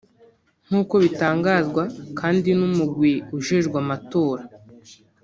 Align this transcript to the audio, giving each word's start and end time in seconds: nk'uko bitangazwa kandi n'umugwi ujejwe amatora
nk'uko 0.67 0.93
bitangazwa 1.03 1.83
kandi 2.19 2.49
n'umugwi 2.59 3.13
ujejwe 3.35 3.75
amatora 3.83 4.41